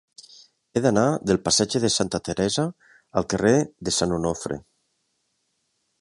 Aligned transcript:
He 0.71 0.81
d'anar 0.85 1.03
del 1.31 1.39
passatge 1.49 1.81
de 1.83 1.91
Santa 1.97 2.21
Teresa 2.29 2.65
al 3.21 3.27
carrer 3.35 3.55
de 3.89 3.97
Sant 3.99 4.19
Onofre. 4.21 4.63